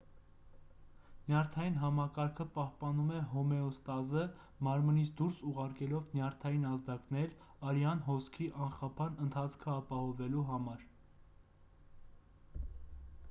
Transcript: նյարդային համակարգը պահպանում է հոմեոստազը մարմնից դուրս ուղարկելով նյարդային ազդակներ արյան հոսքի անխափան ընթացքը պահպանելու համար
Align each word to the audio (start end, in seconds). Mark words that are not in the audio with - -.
նյարդային 1.31 1.75
համակարգը 1.81 2.45
պահպանում 2.55 3.09
է 3.17 3.19
հոմեոստազը 3.33 4.23
մարմնից 4.67 5.11
դուրս 5.19 5.41
ուղարկելով 5.51 6.07
նյարդային 6.17 6.65
ազդակներ 6.71 7.35
արյան 7.73 8.01
հոսքի 8.07 8.47
անխափան 8.69 9.21
ընթացքը 9.27 9.75
պահպանելու 9.91 10.47
համար 10.49 10.81